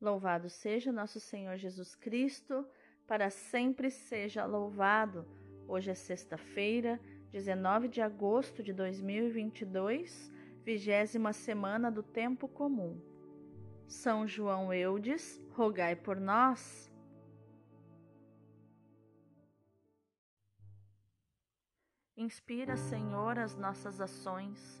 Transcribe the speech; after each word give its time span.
Louvado 0.00 0.48
seja 0.48 0.92
nosso 0.92 1.18
Senhor 1.18 1.56
Jesus 1.56 1.96
Cristo, 1.96 2.64
para 3.04 3.30
sempre 3.30 3.90
seja 3.90 4.44
louvado. 4.44 5.26
Hoje 5.66 5.90
é 5.90 5.94
sexta-feira, 5.94 7.00
19 7.32 7.88
de 7.88 8.00
agosto 8.00 8.62
de 8.62 8.72
2022, 8.72 10.32
vigésima 10.64 11.32
semana 11.32 11.90
do 11.90 12.02
tempo 12.02 12.46
comum. 12.46 13.00
São 13.88 14.24
João 14.24 14.72
Eudes, 14.72 15.42
rogai 15.50 15.96
por 15.96 16.20
nós. 16.20 16.92
Inspira, 22.16 22.76
Senhor, 22.76 23.36
as 23.36 23.56
nossas 23.56 24.00
ações 24.00 24.80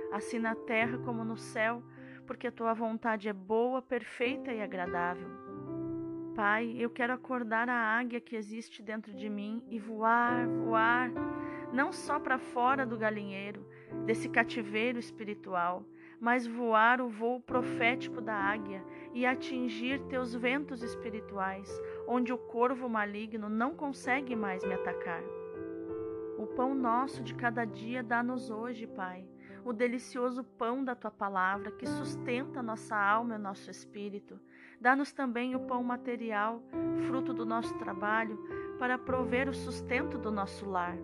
assim 0.11 0.39
na 0.39 0.55
terra 0.55 0.97
como 0.99 1.23
no 1.23 1.37
céu, 1.37 1.83
porque 2.25 2.47
a 2.47 2.51
tua 2.51 2.73
vontade 2.73 3.27
é 3.27 3.33
boa, 3.33 3.81
perfeita 3.81 4.53
e 4.53 4.61
agradável. 4.61 5.29
Pai, 6.35 6.75
eu 6.77 6.89
quero 6.89 7.13
acordar 7.13 7.67
a 7.69 7.75
águia 7.75 8.21
que 8.21 8.35
existe 8.35 8.81
dentro 8.81 9.13
de 9.13 9.29
mim 9.29 9.61
e 9.69 9.77
voar, 9.77 10.47
voar, 10.47 11.11
não 11.73 11.91
só 11.91 12.19
para 12.19 12.37
fora 12.37 12.85
do 12.85 12.97
galinheiro, 12.97 13.65
desse 14.05 14.29
cativeiro 14.29 14.97
espiritual, 14.97 15.85
mas 16.19 16.47
voar 16.47 17.01
o 17.01 17.09
voo 17.09 17.41
profético 17.41 18.21
da 18.21 18.33
águia 18.33 18.83
e 19.13 19.25
atingir 19.25 19.99
teus 20.03 20.33
ventos 20.33 20.81
espirituais, 20.81 21.81
onde 22.07 22.31
o 22.31 22.37
corvo 22.37 22.87
maligno 22.87 23.49
não 23.49 23.73
consegue 23.75 24.35
mais 24.35 24.63
me 24.63 24.73
atacar. 24.73 25.23
O 26.37 26.47
pão 26.47 26.73
nosso 26.73 27.21
de 27.23 27.35
cada 27.35 27.65
dia 27.65 28.01
dá-nos 28.01 28.49
hoje, 28.49 28.87
Pai, 28.87 29.25
o 29.63 29.73
delicioso 29.73 30.43
pão 30.43 30.83
da 30.83 30.95
tua 30.95 31.11
palavra 31.11 31.71
que 31.71 31.85
sustenta 31.85 32.61
nossa 32.63 32.95
alma 32.95 33.35
e 33.35 33.37
nosso 33.37 33.69
espírito. 33.69 34.39
Dá-nos 34.79 35.11
também 35.11 35.55
o 35.55 35.59
pão 35.61 35.83
material, 35.83 36.61
fruto 37.07 37.33
do 37.33 37.45
nosso 37.45 37.73
trabalho, 37.77 38.37
para 38.79 38.97
prover 38.97 39.47
o 39.47 39.53
sustento 39.53 40.17
do 40.17 40.31
nosso 40.31 40.65
lar. 40.65 40.97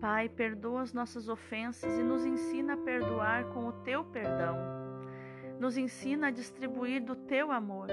Pai, 0.00 0.28
perdoa 0.28 0.82
as 0.82 0.92
nossas 0.92 1.28
ofensas 1.28 1.96
e 1.98 2.02
nos 2.02 2.24
ensina 2.24 2.74
a 2.74 2.76
perdoar 2.76 3.44
com 3.46 3.66
o 3.66 3.72
teu 3.72 4.04
perdão. 4.04 4.56
Nos 5.58 5.76
ensina 5.76 6.28
a 6.28 6.30
distribuir 6.30 7.02
do 7.02 7.14
teu 7.14 7.52
amor, 7.52 7.88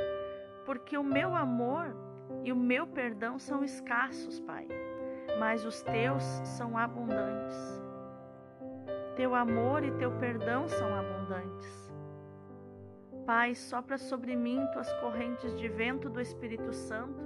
porque 0.66 0.97
o 0.97 1.03
meu 1.03 1.35
amor 1.35 1.95
e 2.43 2.51
o 2.51 2.55
meu 2.55 2.88
perdão 2.88 3.38
são 3.38 3.63
escassos, 3.63 4.39
Pai 4.39 4.67
mas 5.41 5.66
os 5.66 5.81
teus 5.81 6.23
são 6.45 6.78
abundantes. 6.78 7.81
Teu 9.16 9.35
amor 9.35 9.83
e 9.83 9.91
teu 9.91 10.11
perdão 10.11 10.67
são 10.69 10.95
abundantes. 10.95 11.91
Pai, 13.25 13.53
sopra 13.53 13.97
sobre 13.97 14.35
mim 14.35 14.66
tuas 14.73 14.91
correntes 14.94 15.55
de 15.57 15.67
vento 15.67 16.09
do 16.09 16.19
Espírito 16.19 16.73
Santo, 16.73 17.22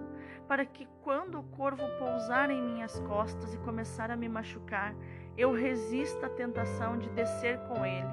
para 0.47 0.65
que 0.65 0.87
quando 1.03 1.39
o 1.39 1.43
corvo 1.43 1.83
pousar 1.97 2.49
em 2.49 2.61
minhas 2.61 2.99
costas 3.01 3.53
e 3.53 3.57
começar 3.59 4.11
a 4.11 4.17
me 4.17 4.27
machucar, 4.27 4.95
eu 5.37 5.51
resista 5.51 6.25
à 6.25 6.29
tentação 6.29 6.97
de 6.97 7.09
descer 7.09 7.59
com 7.67 7.85
ele, 7.85 8.07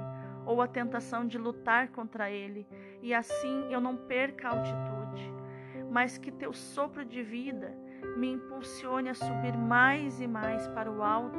ou 0.45 0.61
à 0.61 0.67
tentação 0.67 1.27
de 1.27 1.39
lutar 1.39 1.89
contra 1.89 2.31
ele, 2.31 2.67
e 3.01 3.15
assim 3.15 3.73
eu 3.73 3.81
não 3.81 3.97
perca 3.97 4.49
a 4.49 4.53
altitude, 4.53 5.33
mas 5.91 6.19
que 6.19 6.31
teu 6.31 6.53
sopro 6.53 7.05
de 7.05 7.23
vida 7.23 7.75
me 8.17 8.33
impulsione 8.33 9.09
a 9.09 9.15
subir 9.15 9.57
mais 9.57 10.21
e 10.21 10.27
mais 10.27 10.69
para 10.69 10.91
o 10.91 11.03
alto, 11.03 11.39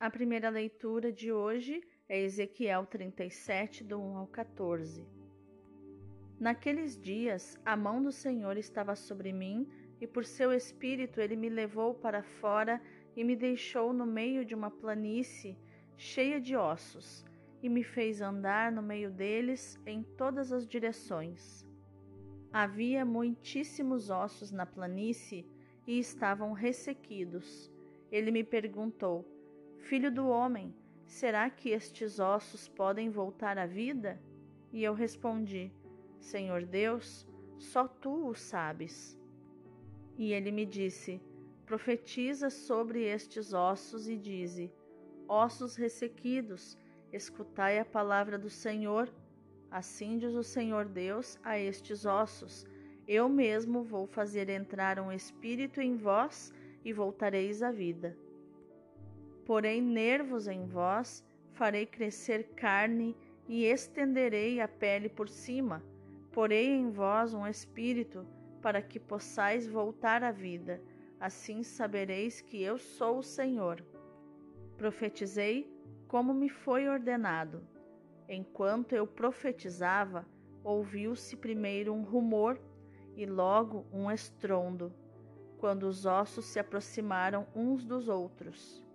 A 0.00 0.08
primeira 0.08 0.48
leitura 0.48 1.12
de 1.12 1.32
hoje 1.32 1.82
é 2.08 2.20
Ezequiel 2.20 2.86
37, 2.86 3.82
do 3.82 3.98
1 3.98 4.18
ao 4.18 4.26
14. 4.28 5.04
Naqueles 6.38 6.96
dias, 6.96 7.58
a 7.64 7.76
mão 7.76 8.00
do 8.00 8.12
Senhor 8.12 8.56
estava 8.56 8.94
sobre 8.94 9.32
mim, 9.32 9.68
e 10.00 10.06
por 10.06 10.24
seu 10.24 10.52
espírito 10.52 11.20
ele 11.20 11.34
me 11.34 11.48
levou 11.48 11.94
para 11.94 12.22
fora 12.22 12.80
e 13.16 13.24
me 13.24 13.34
deixou 13.34 13.92
no 13.92 14.06
meio 14.06 14.44
de 14.44 14.54
uma 14.54 14.70
planície 14.70 15.58
cheia 15.96 16.40
de 16.40 16.54
ossos, 16.54 17.24
e 17.60 17.68
me 17.68 17.82
fez 17.82 18.20
andar 18.20 18.70
no 18.70 18.80
meio 18.80 19.10
deles 19.10 19.76
em 19.84 20.04
todas 20.04 20.52
as 20.52 20.64
direções. 20.64 21.66
Havia 22.52 23.04
muitíssimos 23.04 24.10
ossos 24.10 24.52
na 24.52 24.64
planície 24.64 25.44
e 25.88 25.98
estavam 25.98 26.52
ressequidos. 26.52 27.68
Ele 28.12 28.30
me 28.30 28.44
perguntou: 28.44 29.37
Filho 29.88 30.12
do 30.12 30.28
homem, 30.28 30.74
será 31.06 31.48
que 31.48 31.70
estes 31.70 32.18
ossos 32.18 32.68
podem 32.68 33.08
voltar 33.08 33.56
à 33.56 33.64
vida? 33.64 34.20
E 34.70 34.84
eu 34.84 34.92
respondi: 34.92 35.72
Senhor 36.20 36.66
Deus, 36.66 37.26
só 37.58 37.88
tu 37.88 38.28
o 38.28 38.34
sabes. 38.34 39.18
E 40.18 40.30
ele 40.34 40.52
me 40.52 40.66
disse: 40.66 41.22
Profetiza 41.64 42.50
sobre 42.50 43.02
estes 43.02 43.54
ossos 43.54 44.10
e 44.10 44.18
dize: 44.18 44.70
Ossos 45.26 45.74
ressequidos, 45.74 46.76
escutai 47.10 47.78
a 47.78 47.84
palavra 47.86 48.38
do 48.38 48.50
Senhor. 48.50 49.10
Assim 49.70 50.18
diz 50.18 50.34
o 50.34 50.44
Senhor 50.44 50.84
Deus 50.84 51.38
a 51.42 51.58
estes 51.58 52.04
ossos: 52.04 52.66
Eu 53.06 53.26
mesmo 53.26 53.82
vou 53.82 54.06
fazer 54.06 54.50
entrar 54.50 55.00
um 55.00 55.10
espírito 55.10 55.80
em 55.80 55.96
vós 55.96 56.52
e 56.84 56.92
voltareis 56.92 57.62
à 57.62 57.70
vida. 57.72 58.14
Porém, 59.48 59.80
nervos 59.80 60.46
em 60.46 60.66
vós, 60.66 61.24
farei 61.54 61.86
crescer 61.86 62.50
carne 62.54 63.16
e 63.48 63.64
estenderei 63.64 64.60
a 64.60 64.68
pele 64.68 65.08
por 65.08 65.26
cima. 65.26 65.82
Porei 66.30 66.66
em 66.68 66.90
vós 66.90 67.32
um 67.32 67.46
espírito, 67.46 68.26
para 68.60 68.82
que 68.82 69.00
possais 69.00 69.66
voltar 69.66 70.22
à 70.22 70.30
vida 70.30 70.82
assim 71.18 71.62
sabereis 71.62 72.42
que 72.42 72.62
eu 72.62 72.76
sou 72.76 73.20
o 73.20 73.22
Senhor. 73.22 73.82
Profetizei 74.76 75.66
como 76.06 76.34
me 76.34 76.50
foi 76.50 76.86
ordenado. 76.86 77.66
Enquanto 78.28 78.92
eu 78.92 79.06
profetizava, 79.06 80.26
ouviu-se 80.62 81.38
primeiro 81.38 81.94
um 81.94 82.02
rumor 82.02 82.60
e 83.16 83.24
logo 83.24 83.86
um 83.90 84.10
estrondo, 84.10 84.92
quando 85.56 85.84
os 85.84 86.04
ossos 86.04 86.44
se 86.44 86.58
aproximaram 86.58 87.46
uns 87.56 87.86
dos 87.86 88.10
outros. 88.10 88.86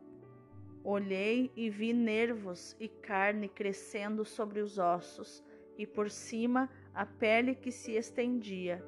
Olhei 0.84 1.50
e 1.56 1.70
vi 1.70 1.94
nervos 1.94 2.76
e 2.78 2.90
carne 2.90 3.48
crescendo 3.48 4.26
sobre 4.26 4.60
os 4.60 4.78
ossos, 4.78 5.42
e 5.78 5.88
por 5.88 6.10
cima 6.10 6.70
a 6.94 7.06
pele 7.06 7.56
que 7.56 7.72
se 7.72 7.94
estendia, 7.94 8.84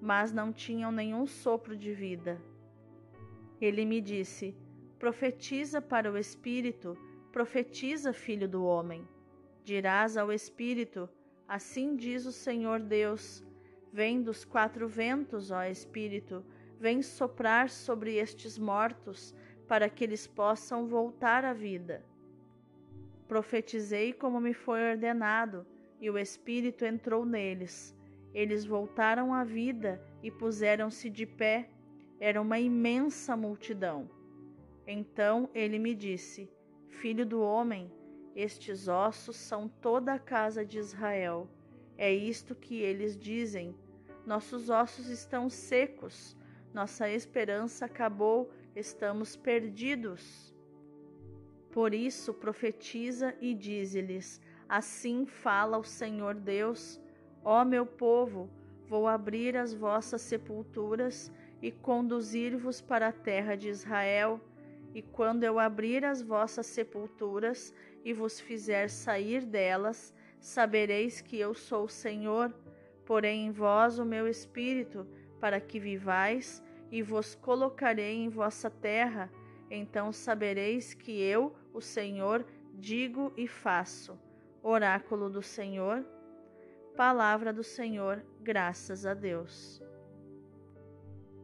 mas 0.00 0.32
não 0.32 0.52
tinham 0.52 0.90
nenhum 0.90 1.26
sopro 1.26 1.76
de 1.76 1.92
vida. 1.92 2.40
Ele 3.60 3.84
me 3.84 4.00
disse: 4.00 4.56
Profetiza 4.98 5.80
para 5.80 6.10
o 6.10 6.16
Espírito, 6.16 6.96
profetiza, 7.30 8.14
filho 8.14 8.48
do 8.48 8.64
homem. 8.64 9.06
Dirás 9.62 10.16
ao 10.16 10.32
Espírito: 10.32 11.08
Assim 11.46 11.96
diz 11.96 12.24
o 12.24 12.32
Senhor 12.32 12.80
Deus: 12.80 13.44
Vem 13.92 14.22
dos 14.22 14.42
quatro 14.44 14.88
ventos, 14.88 15.50
ó 15.50 15.62
Espírito, 15.64 16.42
vem 16.80 17.02
soprar 17.02 17.68
sobre 17.68 18.16
estes 18.16 18.58
mortos, 18.58 19.34
para 19.68 19.88
que 19.88 20.04
eles 20.04 20.26
possam 20.26 20.86
voltar 20.86 21.44
à 21.44 21.52
vida. 21.52 22.04
Profetizei 23.26 24.12
como 24.12 24.40
me 24.40 24.54
foi 24.54 24.90
ordenado, 24.90 25.66
e 26.00 26.08
o 26.10 26.18
Espírito 26.18 26.84
entrou 26.84 27.24
neles. 27.24 27.96
Eles 28.32 28.64
voltaram 28.64 29.32
à 29.32 29.44
vida 29.44 30.00
e 30.22 30.30
puseram-se 30.30 31.08
de 31.08 31.24
pé 31.26 31.70
era 32.18 32.40
uma 32.40 32.58
imensa 32.58 33.36
multidão. 33.36 34.08
Então 34.86 35.50
ele 35.54 35.78
me 35.78 35.94
disse: 35.94 36.50
Filho 36.88 37.26
do 37.26 37.40
homem, 37.40 37.90
estes 38.34 38.88
ossos 38.88 39.36
são 39.36 39.68
toda 39.68 40.14
a 40.14 40.18
casa 40.18 40.64
de 40.64 40.78
Israel. 40.78 41.48
É 41.98 42.12
isto 42.12 42.54
que 42.54 42.76
eles 42.76 43.16
dizem: 43.16 43.74
Nossos 44.24 44.70
ossos 44.70 45.08
estão 45.08 45.50
secos, 45.50 46.36
nossa 46.72 47.08
esperança 47.10 47.86
acabou, 47.86 48.50
estamos 48.76 49.34
perdidos. 49.34 50.54
Por 51.72 51.94
isso 51.94 52.34
profetiza 52.34 53.34
e 53.40 53.54
dize-lhes: 53.54 54.40
Assim 54.68 55.24
fala 55.24 55.78
o 55.78 55.84
Senhor 55.84 56.34
Deus: 56.34 57.00
Ó 57.42 57.64
meu 57.64 57.86
povo, 57.86 58.50
vou 58.86 59.08
abrir 59.08 59.56
as 59.56 59.72
vossas 59.72 60.20
sepulturas 60.20 61.32
e 61.62 61.72
conduzir-vos 61.72 62.80
para 62.82 63.08
a 63.08 63.12
terra 63.12 63.56
de 63.56 63.68
Israel. 63.68 64.40
E 64.94 65.02
quando 65.02 65.44
eu 65.44 65.58
abrir 65.58 66.04
as 66.04 66.22
vossas 66.22 66.66
sepulturas 66.66 67.74
e 68.04 68.12
vos 68.12 68.40
fizer 68.40 68.88
sair 68.88 69.44
delas, 69.44 70.14
sabereis 70.40 71.20
que 71.20 71.38
eu 71.38 71.54
sou 71.54 71.84
o 71.84 71.88
Senhor. 71.88 72.54
Porém 73.04 73.46
em 73.46 73.50
vós 73.50 73.98
o 73.98 74.04
meu 74.04 74.26
espírito, 74.26 75.06
para 75.38 75.60
que 75.60 75.78
vivais, 75.78 76.62
e 76.90 77.02
vos 77.02 77.34
colocarei 77.34 78.14
em 78.14 78.28
vossa 78.28 78.70
terra. 78.70 79.30
Então 79.70 80.12
sabereis 80.12 80.94
que 80.94 81.20
eu, 81.20 81.54
o 81.72 81.80
Senhor, 81.80 82.44
digo 82.74 83.32
e 83.36 83.46
faço. 83.46 84.18
Oráculo 84.62 85.28
do 85.28 85.42
Senhor. 85.42 86.04
Palavra 86.96 87.52
do 87.52 87.62
Senhor, 87.62 88.24
graças 88.40 89.04
a 89.04 89.14
Deus. 89.14 89.82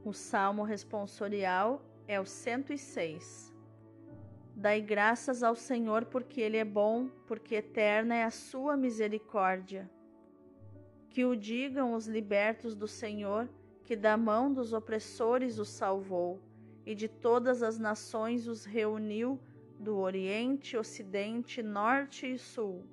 O 0.05 0.13
salmo 0.13 0.63
responsorial 0.63 1.83
é 2.09 2.19
o 2.21 2.27
106. 2.27 3.53
Dai 4.55 4.81
graças 4.81 5.43
ao 5.43 5.55
Senhor 5.55 6.05
porque 6.07 6.41
Ele 6.41 6.57
é 6.57 6.65
bom, 6.65 7.09
porque 7.27 7.57
eterna 7.57 8.15
é 8.15 8.25
a 8.25 8.31
sua 8.31 8.77
misericórdia. 8.77 9.91
Que 11.09 11.25
o 11.25 11.37
digam 11.37 11.95
os 11.95 12.07
libertos 12.07 12.75
do 12.75 12.89
Senhor, 12.89 13.49
que 13.85 13.97
da 13.97 14.17
mão 14.17 14.53
dos 14.53 14.73
opressores 14.73 15.59
os 15.59 15.69
salvou, 15.69 16.41
e 16.85 16.95
de 16.95 17.09
todas 17.09 17.63
as 17.63 17.79
nações 17.79 18.47
os 18.49 18.65
reuniu, 18.65 19.41
do 19.79 19.99
Oriente, 19.99 20.77
Ocidente, 20.77 21.63
Norte 21.63 22.33
e 22.33 22.39
Sul. 22.39 22.85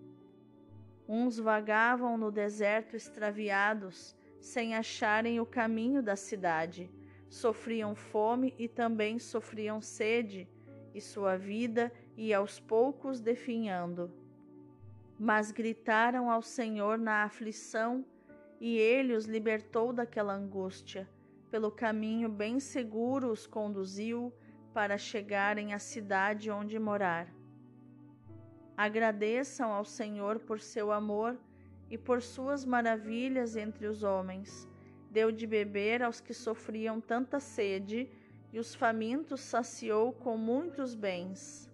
Uns 1.07 1.37
vagavam 1.37 2.17
no 2.17 2.31
deserto 2.31 2.95
extraviados, 2.95 4.15
sem 4.39 4.75
acharem 4.75 5.39
o 5.39 5.45
caminho 5.45 6.01
da 6.01 6.15
cidade 6.15 6.89
sofriam 7.29 7.93
fome 7.93 8.53
e 8.57 8.67
também 8.67 9.19
sofriam 9.19 9.79
sede, 9.79 10.49
e 10.93 10.99
sua 10.99 11.37
vida 11.37 11.93
ia 12.17 12.39
aos 12.39 12.59
poucos 12.59 13.21
definhando. 13.21 14.11
Mas 15.17 15.51
gritaram 15.51 16.29
ao 16.29 16.41
Senhor 16.41 16.97
na 16.97 17.23
aflição, 17.23 18.03
e 18.59 18.77
ele 18.77 19.13
os 19.13 19.25
libertou 19.25 19.93
daquela 19.93 20.33
angústia. 20.33 21.07
Pelo 21.49 21.71
caminho 21.71 22.29
bem 22.29 22.59
seguro 22.59 23.31
os 23.31 23.47
conduziu 23.47 24.33
para 24.73 24.97
chegarem 24.97 25.73
à 25.73 25.79
cidade 25.79 26.51
onde 26.51 26.77
morar. 26.77 27.27
Agradeçam 28.77 29.71
ao 29.71 29.83
Senhor 29.83 30.39
por 30.39 30.59
seu 30.59 30.91
amor 30.91 31.37
e 31.89 31.97
por 31.97 32.21
suas 32.21 32.65
maravilhas 32.65 33.55
entre 33.55 33.87
os 33.87 34.03
homens 34.03 34.69
deu 35.09 35.31
de 35.31 35.47
beber 35.47 36.03
aos 36.03 36.21
que 36.21 36.33
sofriam 36.33 37.01
tanta 37.01 37.39
sede, 37.39 38.09
e 38.51 38.59
os 38.59 38.73
famintos 38.73 39.41
saciou 39.41 40.11
com 40.11 40.35
muitos 40.37 40.95
bens. 40.95 41.69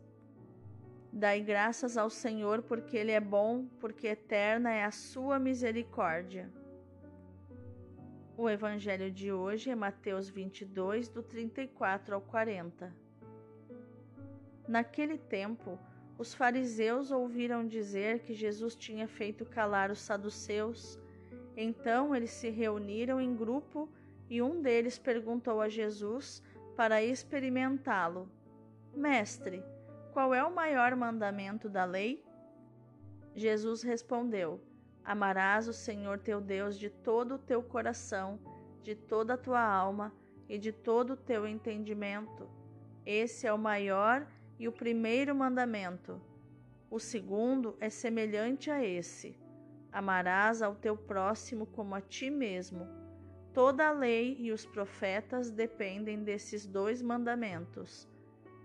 Dai 1.12 1.40
graças 1.40 1.98
ao 1.98 2.10
Senhor, 2.10 2.62
porque 2.64 2.98
Ele 2.98 3.12
é 3.12 3.20
bom, 3.20 3.66
porque 3.80 4.08
eterna 4.08 4.72
é 4.72 4.84
a 4.84 4.92
sua 4.92 5.40
misericórdia. 5.40 6.52
O 8.38 8.50
evangelho 8.50 9.10
de 9.12 9.32
hoje 9.32 9.70
é 9.70 9.76
Mateus 9.76 10.30
22, 10.30 11.08
do 11.10 11.24
34 11.24 12.16
ao 12.16 12.22
40. 12.22 12.94
Naquele 14.68 15.18
tempo, 15.18 15.80
os 16.18 16.34
fariseus 16.34 17.12
ouviram 17.12 17.66
dizer 17.66 18.20
que 18.20 18.34
Jesus 18.34 18.76
tinha 18.76 19.08
feito 19.08 19.46
calar 19.46 19.92
os 19.92 20.00
saduceus 20.00 21.00
então 21.58 22.14
eles 22.14 22.32
se 22.32 22.50
reuniram 22.50 23.22
em 23.22 23.36
grupo 23.36 23.90
e 24.30 24.42
um 24.42 24.62
deles 24.62 24.98
perguntou 24.98 25.62
a 25.62 25.70
Jesus 25.70 26.44
para 26.76 27.04
experimentá-lo: 27.04 28.30
Mestre, 28.94 29.64
qual 30.12 30.34
é 30.34 30.44
o 30.44 30.54
maior 30.54 30.96
mandamento 30.96 31.70
da 31.70 31.86
lei? 31.86 32.24
Jesus 33.34 33.84
respondeu: 33.84 34.60
Amarás 35.06 35.68
o 35.68 35.74
Senhor 35.74 36.20
teu 36.20 36.42
Deus 36.42 36.78
de 36.78 36.90
todo 36.90 37.36
o 37.36 37.40
teu 37.40 37.64
coração, 37.64 38.40
de 38.84 38.96
toda 38.96 39.36
a 39.36 39.38
tua 39.38 39.62
alma 39.62 40.12
e 40.50 40.58
de 40.58 40.72
todo 40.72 41.14
o 41.14 41.18
teu 41.18 41.48
entendimento. 41.48 42.50
Esse 43.06 43.48
é 43.48 43.54
o 43.54 43.58
maior 43.58 44.28
e 44.60 44.68
o 44.68 44.72
primeiro 44.72 45.34
mandamento. 45.34 46.20
O 46.90 47.00
segundo 47.00 47.78
é 47.80 47.90
semelhante 47.90 48.70
a 48.70 48.84
esse 48.84 49.38
Amarás 49.96 50.62
ao 50.62 50.76
teu 50.76 50.98
próximo 50.98 51.66
como 51.68 51.96
a 51.96 52.02
ti 52.02 52.30
mesmo. 52.30 52.86
Toda 53.54 53.88
a 53.88 53.92
lei 53.94 54.36
e 54.38 54.52
os 54.52 54.66
profetas 54.66 55.50
dependem 55.50 56.22
desses 56.22 56.68
dois 56.68 57.02
mandamentos. 57.02 58.06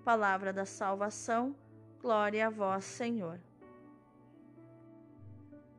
Palavra 0.05 0.53
da 0.53 0.67
salvação, 0.67 1.55
glória 2.03 2.49
a 2.49 2.51
vós, 2.51 2.85
Senhor. 2.85 3.39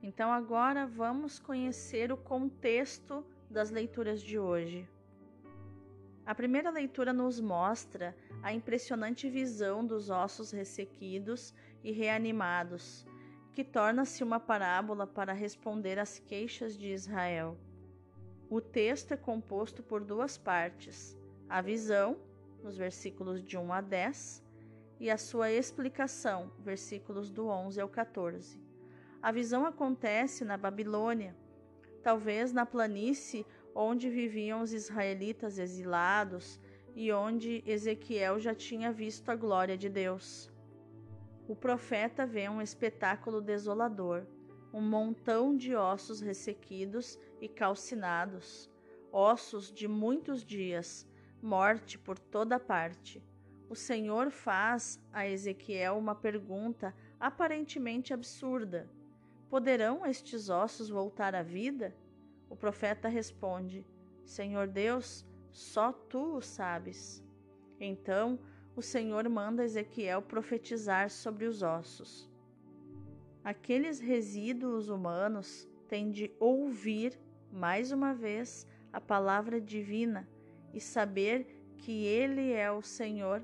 Então, 0.04 0.32
agora 0.32 0.88
vamos 0.88 1.38
conhecer 1.38 2.12
o 2.12 2.18
contexto 2.18 3.24
das 3.50 3.70
leituras 3.70 4.22
de 4.22 4.40
hoje. 4.40 4.90
A 6.26 6.34
primeira 6.34 6.70
leitura 6.70 7.14
nos 7.14 7.40
mostra 7.40 8.16
a 8.42 8.54
impressionante 8.54 9.30
visão 9.30 9.86
dos 9.86 10.10
ossos 10.10 10.52
ressequidos 10.52 11.54
e 11.84 11.92
reanimados, 11.92 13.06
que 13.54 13.64
torna-se 13.64 14.24
uma 14.24 14.40
parábola 14.40 15.06
para 15.06 15.34
responder 15.34 16.00
às 16.00 16.20
queixas 16.20 16.78
de 16.78 16.92
Israel. 16.94 17.58
O 18.50 18.60
texto 18.60 19.14
é 19.14 19.18
composto 19.18 19.84
por 19.84 20.04
duas 20.04 20.38
partes: 20.38 21.18
a 21.48 21.62
visão, 21.62 22.18
nos 22.64 22.78
versículos 22.78 23.44
de 23.44 23.58
1 23.58 23.74
a 23.74 23.82
10, 23.82 24.44
e 25.00 25.10
a 25.10 25.18
sua 25.18 25.52
explicação, 25.52 26.52
versículos 26.60 27.30
do 27.32 27.48
11 27.48 27.82
ao 27.82 27.90
14. 27.90 28.71
A 29.22 29.32
visão 29.32 29.68
acontece 29.68 30.44
na 30.44 30.58
Babilônia, 30.58 31.36
talvez 32.02 32.52
na 32.52 32.66
planície 32.66 33.46
onde 33.76 34.10
viviam 34.10 34.62
os 34.62 34.74
israelitas 34.74 35.60
exilados 35.60 36.60
e 36.96 37.12
onde 37.12 37.64
Ezequiel 37.64 38.40
já 38.40 38.56
tinha 38.56 38.92
visto 38.92 39.30
a 39.30 39.36
glória 39.36 39.78
de 39.78 39.90
Deus. 39.90 40.52
O 41.48 41.56
profeta 41.56 42.26
vê 42.26 42.50
um 42.50 42.64
espetáculo 42.64 43.42
desolador, 43.42 44.26
um 44.74 44.82
montão 44.82 45.56
de 45.56 45.76
ossos 45.76 46.20
ressequidos 46.20 47.20
e 47.40 47.48
calcinados, 47.48 48.72
ossos 49.12 49.72
de 49.72 49.88
muitos 49.88 50.44
dias, 50.44 51.08
morte 51.40 51.96
por 52.00 52.18
toda 52.18 52.60
parte. 52.60 53.24
O 53.70 53.76
Senhor 53.76 54.32
faz 54.32 55.00
a 55.14 55.28
Ezequiel 55.28 55.98
uma 55.98 56.16
pergunta 56.16 56.96
aparentemente 57.20 58.14
absurda: 58.14 58.90
Poderão 59.52 60.06
estes 60.06 60.48
ossos 60.48 60.88
voltar 60.88 61.36
à 61.36 61.44
vida? 61.44 61.94
O 62.50 62.56
profeta 62.56 63.10
responde: 63.10 63.86
Senhor 64.24 64.66
Deus, 64.66 65.26
só 65.52 65.92
tu 65.92 66.38
o 66.38 66.42
sabes. 66.42 67.22
Então 67.78 68.40
o 68.78 68.82
Senhor 68.82 69.28
manda 69.28 69.66
Ezequiel 69.66 70.22
profetizar 70.22 71.10
sobre 71.10 71.44
os 71.48 71.62
ossos. 71.62 72.32
Aqueles 73.44 74.00
resíduos 74.00 74.88
humanos 74.88 75.68
têm 75.90 76.12
de 76.12 76.34
ouvir, 76.40 77.20
mais 77.52 77.92
uma 77.92 78.14
vez, 78.14 78.66
a 78.94 79.02
palavra 79.02 79.60
divina 79.60 80.30
e 80.74 80.80
saber 80.80 81.62
que 81.78 82.06
Ele 82.06 82.54
é 82.54 82.72
o 82.72 82.82
Senhor. 82.82 83.44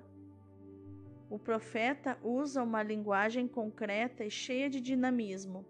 O 1.29 1.37
profeta 1.37 2.17
usa 2.23 2.63
uma 2.63 2.81
linguagem 2.81 3.45
concreta 3.45 4.23
e 4.23 4.31
cheia 4.31 4.69
de 4.69 4.79
dinamismo 4.79 5.65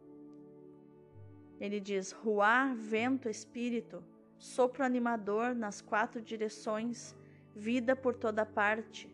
ele 1.59 1.79
diz: 1.79 2.11
Ruar, 2.11 2.75
vento, 2.75 3.29
espírito, 3.29 4.03
sopro 4.37 4.83
animador 4.83 5.55
nas 5.55 5.81
quatro 5.81 6.21
direções, 6.21 7.15
vida 7.55 7.95
por 7.95 8.15
toda 8.15 8.45
parte. 8.45 9.13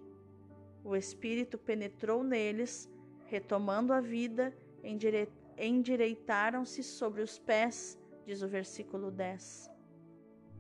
O 0.83 0.95
espírito 0.95 1.57
penetrou 1.57 2.23
neles, 2.23 2.89
retomando 3.27 3.93
a 3.93 4.01
vida, 4.01 4.53
endire... 4.83 5.29
endireitaram-se 5.57 6.83
sobre 6.83 7.21
os 7.21 7.39
pés, 7.39 7.97
diz 8.25 8.41
o 8.41 8.47
versículo 8.47 9.09
10. 9.09 9.71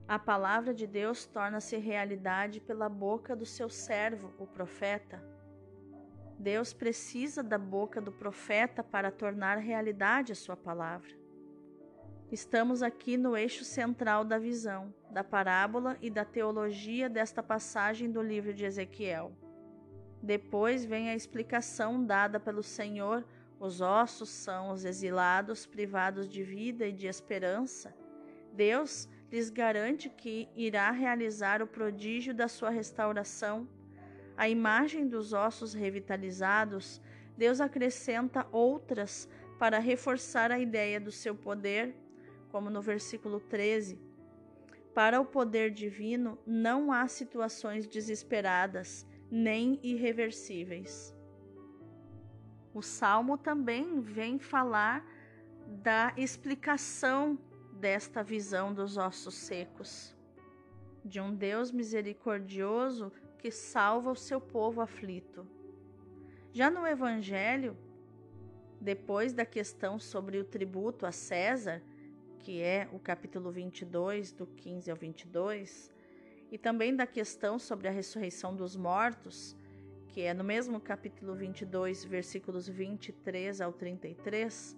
A 0.07 0.19
palavra 0.19 0.73
de 0.73 0.85
Deus 0.85 1.25
torna-se 1.25 1.77
realidade 1.77 2.59
pela 2.59 2.87
boca 2.87 3.35
do 3.35 3.45
seu 3.45 3.69
servo, 3.69 4.33
o 4.37 4.45
profeta. 4.45 5.21
Deus 6.37 6.73
precisa 6.73 7.41
da 7.41 7.57
boca 7.57 8.01
do 8.01 8.11
profeta 8.11 8.83
para 8.83 9.11
tornar 9.11 9.57
realidade 9.57 10.31
a 10.31 10.35
sua 10.35 10.57
palavra. 10.57 11.22
Estamos 12.33 12.81
aqui 12.81 13.15
no 13.15 13.37
eixo 13.37 13.63
central 13.63 14.25
da 14.25 14.39
visão, 14.39 14.91
da 15.11 15.23
parábola 15.23 15.95
e 16.01 16.09
da 16.09 16.25
teologia 16.25 17.07
desta 17.07 17.43
passagem 17.43 18.11
do 18.11 18.23
livro 18.23 18.51
de 18.51 18.65
Ezequiel. 18.65 19.31
Depois 20.19 20.83
vem 20.83 21.11
a 21.11 21.15
explicação 21.15 22.03
dada 22.03 22.39
pelo 22.39 22.63
Senhor: 22.63 23.23
os 23.59 23.81
ossos 23.81 24.29
são 24.29 24.71
os 24.71 24.83
exilados, 24.83 25.67
privados 25.67 26.27
de 26.27 26.41
vida 26.41 26.87
e 26.87 26.91
de 26.91 27.05
esperança. 27.05 27.95
Deus 28.51 29.07
lhes 29.31 29.51
garante 29.51 30.09
que 30.09 30.49
irá 30.55 30.89
realizar 30.89 31.61
o 31.61 31.67
prodígio 31.67 32.33
da 32.33 32.47
sua 32.47 32.71
restauração. 32.71 33.69
A 34.35 34.49
imagem 34.49 35.07
dos 35.07 35.33
ossos 35.33 35.75
revitalizados, 35.75 36.99
Deus 37.37 37.61
acrescenta 37.61 38.47
outras 38.51 39.29
para 39.59 39.77
reforçar 39.77 40.51
a 40.51 40.57
ideia 40.57 40.99
do 40.99 41.11
seu 41.11 41.35
poder 41.35 42.01
como 42.53 42.69
no 42.69 42.83
versículo 42.83 43.39
13. 43.39 43.99
Para 44.93 45.19
o 45.19 45.25
poder 45.25 45.71
divino 45.71 46.37
não 46.45 46.91
há 46.91 47.07
situações 47.07 47.87
desesperadas 47.87 49.07
nem 49.31 49.79
irreversíveis. 49.81 51.15
O 52.71 52.83
salmo 52.83 53.39
também 53.39 53.99
vem 54.01 54.37
falar 54.37 55.03
da 55.81 56.13
explicação 56.15 57.39
desta 57.73 58.21
visão 58.21 58.71
dos 58.71 58.97
ossos 58.97 59.33
secos, 59.33 60.15
de 61.03 61.19
um 61.19 61.33
Deus 61.33 61.71
misericordioso 61.71 63.11
que 63.39 63.49
salva 63.49 64.11
o 64.11 64.15
seu 64.15 64.39
povo 64.39 64.79
aflito. 64.79 65.47
Já 66.51 66.69
no 66.69 66.85
Evangelho, 66.85 67.75
depois 68.79 69.33
da 69.33 69.43
questão 69.43 69.97
sobre 69.97 70.37
o 70.37 70.43
tributo 70.43 71.07
a 71.07 71.11
César, 71.11 71.81
que 72.43 72.61
é 72.61 72.89
o 72.91 72.99
capítulo 72.99 73.49
22, 73.51 74.33
do 74.33 74.45
15 74.45 74.91
ao 74.91 74.97
22, 74.97 75.89
e 76.51 76.57
também 76.57 76.93
da 76.93 77.07
questão 77.07 77.57
sobre 77.57 77.87
a 77.87 77.91
ressurreição 77.91 78.53
dos 78.53 78.75
mortos, 78.75 79.55
que 80.09 80.21
é 80.21 80.33
no 80.33 80.43
mesmo 80.43 80.77
capítulo 80.77 81.33
22, 81.33 82.03
versículos 82.03 82.67
23 82.67 83.61
ao 83.61 83.71
33, 83.71 84.77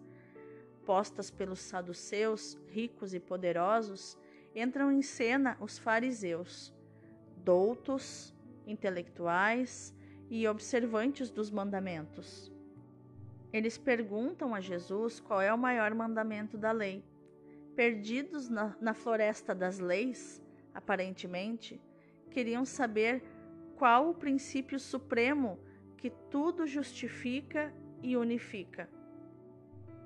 postas 0.86 1.32
pelos 1.32 1.60
saduceus, 1.60 2.56
ricos 2.68 3.16
e 3.16 3.20
poderosos, 3.20 4.16
entram 4.56 4.92
em 4.92 5.02
cena 5.02 5.58
os 5.60 5.80
fariseus, 5.80 6.72
doutos, 7.38 8.32
intelectuais 8.68 9.92
e 10.30 10.48
observantes 10.48 11.32
dos 11.32 11.50
mandamentos. 11.50 12.52
Eles 13.52 13.76
perguntam 13.76 14.54
a 14.54 14.62
Jesus 14.62 15.20
qual 15.20 15.42
é 15.42 15.52
o 15.52 15.58
maior 15.58 15.96
mandamento 15.96 16.60
da 16.60 16.72
lei 16.72 17.04
perdidos 17.76 18.50
na, 18.50 18.76
na 18.80 18.94
floresta 18.94 19.54
das 19.54 19.80
leis, 19.80 20.42
aparentemente, 20.74 21.82
queriam 22.32 22.66
saber 22.66 23.24
qual 23.76 24.10
o 24.10 24.14
princípio 24.14 24.80
supremo 24.80 25.60
que 25.98 26.10
tudo 26.30 26.66
justifica 26.66 27.74
e 28.02 28.16
unifica. 28.16 28.90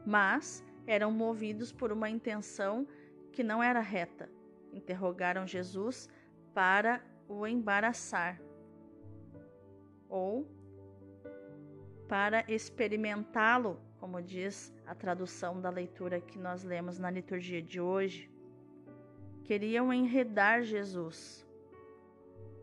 Mas 0.06 0.64
eram 0.88 1.12
movidos 1.12 1.72
por 1.72 1.92
uma 1.92 2.10
intenção 2.10 2.88
que 3.32 3.44
não 3.44 3.62
era 3.62 3.80
reta. 3.80 4.30
Interrogaram 4.74 5.46
Jesus 5.46 6.10
para 6.54 7.04
o 7.28 7.46
embaraçar 7.46 8.42
ou 10.10 10.48
para 12.08 12.44
experimentá-lo 12.52 13.80
como 14.00 14.22
diz 14.22 14.74
a 14.88 14.96
tradução 14.96 15.60
da 15.60 15.70
leitura 15.70 16.22
que 16.22 16.40
nós 16.40 16.64
lemos 16.64 16.98
na 16.98 17.12
liturgia 17.12 17.62
de 17.62 17.80
hoje, 17.82 18.32
queriam 19.44 19.92
enredar 19.92 20.64
Jesus. 20.64 21.46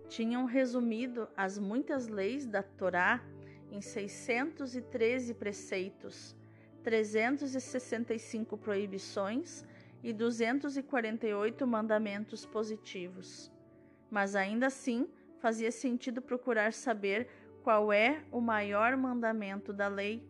Tinham 0.08 0.44
resumido 0.44 1.28
as 1.36 1.58
muitas 1.58 2.08
leis 2.08 2.46
da 2.46 2.62
Torá 2.62 3.22
em 3.70 3.80
613 3.80 5.34
preceitos, 5.34 6.34
365 6.82 8.56
proibições 8.56 9.64
e 10.02 10.12
248 10.12 11.66
mandamentos 11.66 12.46
positivos. 12.46 13.52
Mas 14.10 14.36
ainda 14.36 14.68
assim, 14.68 15.08
fazia 15.40 15.72
sentido 15.72 16.22
procurar 16.22 16.72
saber 16.72 17.28
qual 17.62 17.92
é 17.92 18.22
o 18.30 18.40
maior 18.40 18.96
mandamento 18.96 19.72
da 19.72 19.88
lei 19.88 20.24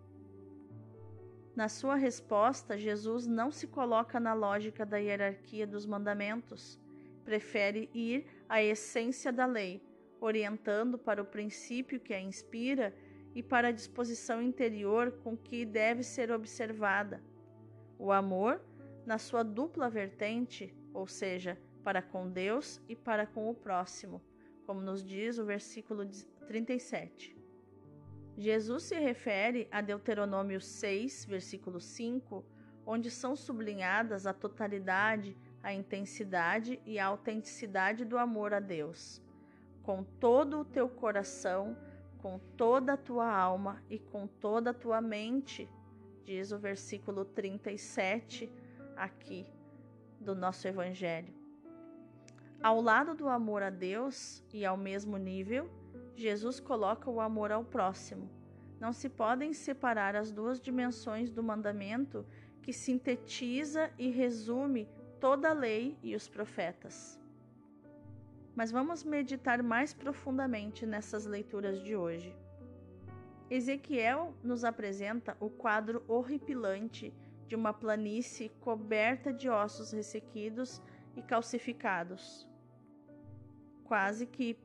na 1.57 1.71
sua 1.71 1.97
resposta, 1.97 2.77
Jesus 2.77 3.27
não 3.27 3.51
se 3.51 3.67
coloca 3.67 4.21
na 4.21 4.35
lógica 4.35 4.85
da 4.85 4.99
hierarquia 4.99 5.67
dos 5.67 5.87
mandamentos, 5.87 6.79
prefere 7.25 7.89
ir 7.95 8.27
à 8.47 8.63
essência 8.63 9.33
da 9.33 9.47
lei, 9.47 9.83
orientando 10.21 10.99
para 10.99 11.23
o 11.23 11.25
princípio 11.25 11.99
que 11.99 12.13
a 12.13 12.21
inspira 12.21 12.95
e 13.35 13.43
para 13.43 13.69
a 13.69 13.73
disposição 13.73 14.43
interior 14.43 15.13
com 15.25 15.35
que 15.35 15.65
deve 15.65 16.03
ser 16.03 16.31
observada. 16.31 17.23
O 17.99 18.13
amor, 18.13 18.61
na 19.07 19.17
sua 19.17 19.43
dupla 19.43 19.89
vertente, 19.89 20.75
ou 20.93 21.07
seja, 21.07 21.59
para 21.83 22.03
com 22.03 22.29
Deus 22.29 22.81
e 22.87 22.95
para 22.95 23.27
com 23.27 23.49
o 23.49 23.55
próximo, 23.55 24.21
como 24.67 24.81
nos 24.81 25.03
diz 25.03 25.39
o 25.39 25.45
versículo 25.45 26.05
37. 26.47 27.36
Jesus 28.37 28.83
se 28.83 28.99
refere 28.99 29.67
a 29.71 29.81
Deuteronômio 29.81 30.61
6, 30.61 31.25
versículo 31.25 31.81
5, 31.81 32.45
onde 32.85 33.11
são 33.11 33.35
sublinhadas 33.35 34.27
a 34.27 34.35
totalidade, 34.35 35.37
a 35.63 35.73
intensidade 35.73 36.79
e 36.85 36.99
a 36.99 37.07
autenticidade 37.07 38.05
do 38.05 38.19
amor 38.19 38.53
a 38.53 38.61
Deus. 38.61 39.23
Com 39.83 40.05
todo 40.05 40.61
o 40.61 40.65
teu 40.65 40.87
coração, 40.87 41.77
com 42.19 42.39
toda 42.57 42.93
a 42.93 42.97
tua 42.97 43.33
alma 43.33 43.83
e 43.89 43.99
com 43.99 44.27
toda 44.27 44.71
a 44.71 44.75
tua 44.75 45.01
mente, 45.01 45.67
diz 46.25 46.53
o 46.53 46.59
versículo 46.59 47.25
37 47.25 48.53
aqui 48.97 49.47
do 50.21 50.35
nosso 50.35 50.69
Evangelho. 50.69 51.33
Ao 52.63 52.81
lado 52.81 53.15
do 53.15 53.29
amor 53.29 53.63
a 53.63 53.71
Deus 53.71 54.45
e 54.53 54.65
ao 54.65 54.77
mesmo 54.77 55.17
nível, 55.17 55.71
Jesus 56.17 56.59
coloca 56.59 57.11
o 57.11 57.21
amor 57.21 57.53
ao 57.53 57.63
próximo. 57.63 58.31
Não 58.81 58.93
se 58.93 59.09
podem 59.09 59.53
separar 59.53 60.17
as 60.17 60.33
duas 60.33 60.61
dimensões 60.61 61.31
do 61.31 61.43
mandamento 61.43 62.27
que 62.63 62.73
sintetiza 62.73 63.91
e 63.99 64.11
resume 64.11 64.89
toda 65.21 65.51
a 65.51 65.53
lei 65.53 65.97
e 66.03 66.17
os 66.17 66.27
profetas. 66.27 67.21
Mas 68.55 68.73
vamos 68.73 69.05
meditar 69.05 69.63
mais 69.63 69.93
profundamente 69.93 70.87
nessas 70.87 71.27
leituras 71.27 71.83
de 71.83 71.95
hoje. 71.95 72.35
Ezequiel 73.51 74.35
nos 74.43 74.65
apresenta 74.65 75.37
o 75.39 75.49
quadro 75.49 76.03
horripilante 76.09 77.15
de 77.47 77.55
uma 77.55 77.73
planície 77.73 78.49
coberta 78.61 79.33
de 79.33 79.49
ossos 79.49 79.93
ressequidos 79.93 80.83
e 81.15 81.23
calcificados, 81.23 82.49
quase 83.85 84.27
que 84.27 84.59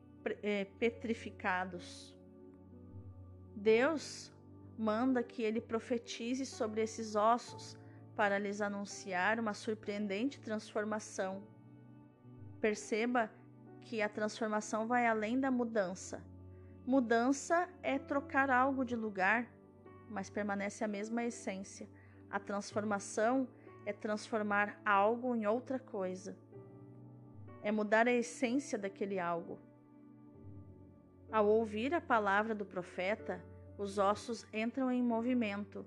petrificados. 0.80 2.16
Deus 3.56 4.32
manda 4.78 5.22
que 5.22 5.44
ele 5.44 5.62
profetize 5.62 6.46
sobre 6.46 6.82
esses 6.82 7.16
ossos 7.16 7.78
para 8.16 8.40
lhes 8.40 8.62
anunciar 8.62 9.40
uma 9.40 9.54
surpreendente 9.54 10.40
transformação. 10.40 11.44
Perceba 12.60 13.32
que 13.82 14.02
a 14.02 14.10
transformação 14.10 14.88
vai 14.88 15.08
além 15.08 15.40
da 15.40 15.52
mudança. 15.52 16.24
Mudança 16.86 17.70
é 17.84 18.00
trocar 18.00 18.50
algo 18.50 18.84
de 18.84 18.96
lugar, 18.96 19.48
mas 20.10 20.30
permanece 20.30 20.84
a 20.84 20.88
mesma 20.88 21.24
essência. 21.24 21.88
A 22.30 22.40
transformação 22.40 23.48
é 23.86 23.94
transformar 23.94 24.80
algo 24.86 25.36
em 25.36 25.46
outra 25.46 25.80
coisa. 25.80 26.36
É 27.62 27.72
mudar 27.72 28.08
a 28.08 28.12
essência 28.12 28.78
daquele 28.78 29.20
algo. 29.20 29.60
Ao 31.32 31.48
ouvir 31.48 31.94
a 31.94 32.02
palavra 32.02 32.54
do 32.54 32.66
profeta, 32.66 33.42
os 33.78 33.98
ossos 33.98 34.46
entram 34.54 34.92
em 34.92 35.02
movimento, 35.02 35.86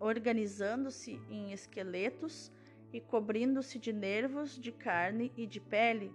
organizando-se 0.00 1.20
em 1.28 1.52
esqueletos 1.52 2.50
e 2.90 2.98
cobrindo-se 2.98 3.78
de 3.78 3.92
nervos, 3.92 4.58
de 4.58 4.72
carne 4.72 5.30
e 5.36 5.46
de 5.46 5.60
pele. 5.60 6.14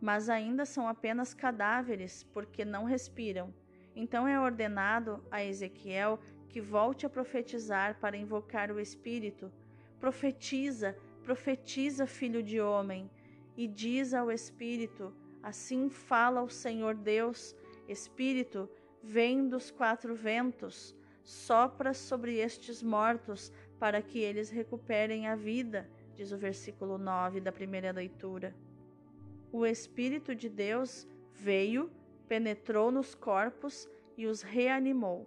Mas 0.00 0.28
ainda 0.28 0.64
são 0.64 0.86
apenas 0.86 1.34
cadáveres, 1.34 2.22
porque 2.32 2.64
não 2.64 2.84
respiram. 2.84 3.52
Então 3.96 4.28
é 4.28 4.38
ordenado 4.38 5.20
a 5.28 5.44
Ezequiel 5.44 6.20
que 6.48 6.60
volte 6.60 7.04
a 7.04 7.10
profetizar 7.10 7.98
para 7.98 8.16
invocar 8.16 8.70
o 8.70 8.78
Espírito. 8.78 9.50
Profetiza, 9.98 10.96
profetiza, 11.24 12.06
filho 12.06 12.44
de 12.44 12.60
homem, 12.60 13.10
e 13.56 13.66
diz 13.66 14.14
ao 14.14 14.30
Espírito: 14.30 15.12
Assim 15.48 15.88
fala 15.88 16.42
o 16.42 16.50
Senhor 16.50 16.94
Deus, 16.94 17.56
Espírito, 17.88 18.68
vem 19.02 19.48
dos 19.48 19.70
quatro 19.70 20.14
ventos, 20.14 20.94
sopra 21.24 21.94
sobre 21.94 22.36
estes 22.36 22.82
mortos, 22.82 23.50
para 23.78 24.02
que 24.02 24.18
eles 24.18 24.50
recuperem 24.50 25.26
a 25.26 25.34
vida, 25.34 25.88
diz 26.14 26.32
o 26.32 26.36
versículo 26.36 26.98
9 26.98 27.40
da 27.40 27.50
primeira 27.50 27.90
leitura. 27.90 28.54
O 29.50 29.64
Espírito 29.64 30.34
de 30.34 30.50
Deus 30.50 31.08
veio, 31.32 31.90
penetrou 32.28 32.90
nos 32.90 33.14
corpos 33.14 33.88
e 34.18 34.26
os 34.26 34.42
reanimou. 34.42 35.26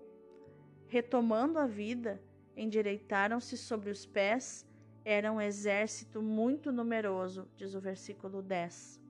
Retomando 0.88 1.58
a 1.58 1.65
vida, 1.65 2.22
endireitaram-se 2.56 3.58
sobre 3.58 3.89
os 3.89 4.06
pés, 4.06 4.67
era 5.04 5.32
um 5.32 5.41
exército 5.41 6.22
muito 6.22 6.72
numeroso, 6.72 7.50
diz 7.58 7.74
o 7.74 7.82
versículo 7.82 8.43
10. 8.43 9.01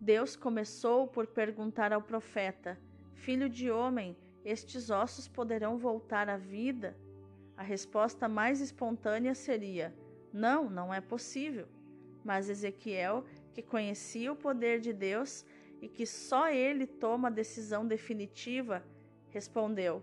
Deus 0.00 0.34
começou 0.34 1.06
por 1.06 1.26
perguntar 1.26 1.92
ao 1.92 2.00
profeta: 2.00 2.80
Filho 3.12 3.50
de 3.50 3.70
homem, 3.70 4.16
estes 4.42 4.88
ossos 4.88 5.28
poderão 5.28 5.76
voltar 5.76 6.26
à 6.26 6.38
vida? 6.38 6.96
A 7.54 7.62
resposta 7.62 8.26
mais 8.26 8.62
espontânea 8.62 9.34
seria: 9.34 9.94
Não, 10.32 10.70
não 10.70 10.92
é 10.92 11.02
possível. 11.02 11.68
Mas 12.24 12.48
Ezequiel, 12.48 13.26
que 13.52 13.60
conhecia 13.60 14.32
o 14.32 14.36
poder 14.36 14.80
de 14.80 14.94
Deus 14.94 15.44
e 15.82 15.88
que 15.88 16.06
só 16.06 16.48
ele 16.48 16.86
toma 16.86 17.28
a 17.28 17.30
decisão 17.30 17.86
definitiva, 17.86 18.82
respondeu: 19.28 20.02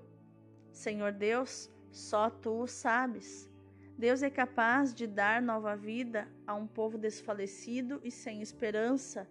Senhor 0.72 1.12
Deus, 1.12 1.72
só 1.92 2.30
tu 2.30 2.62
o 2.62 2.68
sabes. 2.68 3.50
Deus 3.98 4.22
é 4.22 4.30
capaz 4.30 4.94
de 4.94 5.08
dar 5.08 5.42
nova 5.42 5.76
vida 5.76 6.28
a 6.46 6.54
um 6.54 6.68
povo 6.68 7.00
desfalecido 7.00 8.00
e 8.04 8.12
sem 8.12 8.44
esperança 8.44 9.28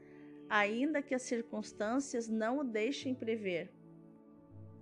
ainda 0.49 1.03
que 1.03 1.15
as 1.15 1.23
circunstâncias 1.23 2.29
não 2.29 2.59
o 2.59 2.65
deixem 2.65 3.15
prever. 3.15 3.71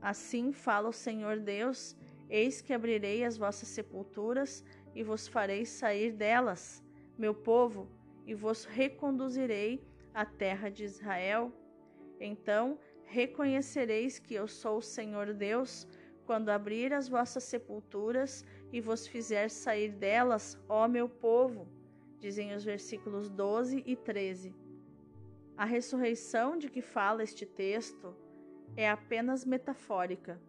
Assim 0.00 0.53
fala 0.53 0.88
o 0.88 0.92
Senhor 0.92 1.38
Deus: 1.38 1.96
Eis 2.29 2.61
que 2.61 2.72
abrirei 2.72 3.24
as 3.24 3.37
vossas 3.37 3.68
sepulturas 3.68 4.64
e 4.94 5.03
vos 5.03 5.27
farei 5.27 5.64
sair 5.64 6.12
delas, 6.12 6.83
meu 7.16 7.35
povo, 7.35 7.88
e 8.27 8.35
vos 8.35 8.64
reconduzirei 8.64 9.83
à 10.12 10.24
terra 10.24 10.68
de 10.68 10.85
Israel. 10.85 11.53
Então 12.20 12.79
reconhecereis 13.05 14.18
que 14.18 14.35
eu 14.35 14.48
sou 14.48 14.79
o 14.79 14.83
Senhor 14.83 15.33
Deus, 15.35 15.87
quando 16.27 16.48
abrir 16.48 16.92
as 16.92 17.09
vossas 17.09 17.44
sepulturas 17.44 18.44
e 18.72 18.81
vos 18.81 19.07
fizer 19.07 19.48
sair 19.50 19.92
delas, 19.92 20.59
ó 20.68 20.88
meu 20.88 21.09
povo, 21.09 21.68
dizem 22.18 22.55
os 22.55 22.64
versículos 22.64 23.31
12 23.31 23.83
e 23.87 23.94
13. 23.94 24.63
A 25.56 25.64
ressurreição 25.64 26.58
de 26.58 26.68
que 26.68 26.82
fala 26.82 27.22
este 27.22 27.46
texto 27.46 28.14
é 28.76 28.90
apenas 28.90 29.44
metafórica. 29.44 30.40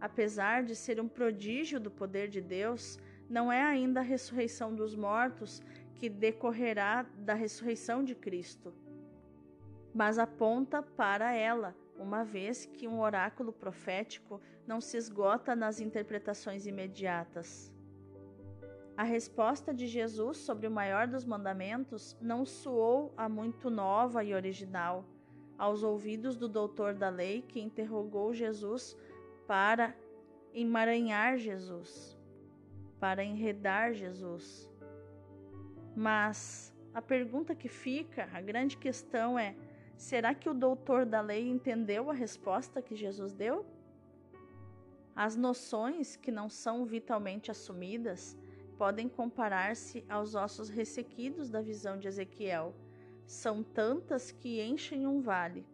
Apesar 0.00 0.62
de 0.62 0.76
ser 0.76 1.00
um 1.00 1.08
prodígio 1.08 1.80
do 1.80 1.90
poder 1.90 2.28
de 2.28 2.40
Deus, 2.40 2.98
não 3.28 3.50
é 3.50 3.62
ainda 3.62 4.00
a 4.00 4.02
ressurreição 4.02 4.74
dos 4.74 4.94
mortos 4.94 5.60
que 5.94 6.08
decorrerá 6.08 7.04
da 7.18 7.34
ressurreição 7.34 8.04
de 8.04 8.14
Cristo, 8.14 8.72
mas 9.92 10.18
aponta 10.18 10.82
para 10.82 11.32
ela, 11.32 11.74
uma 11.96 12.24
vez 12.24 12.66
que 12.66 12.86
um 12.86 13.00
oráculo 13.00 13.52
profético 13.52 14.40
não 14.66 14.80
se 14.80 14.96
esgota 14.96 15.56
nas 15.56 15.80
interpretações 15.80 16.66
imediatas. 16.66 17.73
A 18.96 19.02
resposta 19.02 19.74
de 19.74 19.88
Jesus 19.88 20.38
sobre 20.38 20.68
o 20.68 20.70
maior 20.70 21.08
dos 21.08 21.24
mandamentos 21.24 22.16
não 22.20 22.46
soou 22.46 23.12
a 23.16 23.28
muito 23.28 23.68
nova 23.68 24.22
e 24.22 24.32
original 24.32 25.04
aos 25.58 25.82
ouvidos 25.82 26.36
do 26.36 26.48
doutor 26.48 26.94
da 26.94 27.08
lei 27.08 27.42
que 27.42 27.60
interrogou 27.60 28.32
Jesus 28.32 28.96
para 29.48 29.96
emaranhar 30.52 31.36
Jesus, 31.38 32.16
para 33.00 33.24
enredar 33.24 33.94
Jesus. 33.94 34.70
Mas 35.96 36.72
a 36.94 37.02
pergunta 37.02 37.52
que 37.52 37.68
fica, 37.68 38.28
a 38.32 38.40
grande 38.40 38.76
questão 38.76 39.36
é: 39.36 39.56
será 39.96 40.32
que 40.32 40.48
o 40.48 40.54
doutor 40.54 41.04
da 41.04 41.20
lei 41.20 41.48
entendeu 41.48 42.10
a 42.10 42.14
resposta 42.14 42.80
que 42.80 42.94
Jesus 42.94 43.32
deu? 43.32 43.66
As 45.16 45.34
noções 45.34 46.14
que 46.14 46.30
não 46.30 46.48
são 46.48 46.84
vitalmente 46.84 47.50
assumidas 47.50 48.36
podem 48.78 49.08
comparar-se 49.08 50.04
aos 50.08 50.34
ossos 50.34 50.68
ressequidos 50.68 51.48
da 51.48 51.60
visão 51.60 51.98
de 51.98 52.08
Ezequiel. 52.08 52.74
São 53.26 53.62
tantas 53.62 54.30
que 54.30 54.60
enchem 54.62 55.06
um 55.06 55.20
vale, 55.20 55.66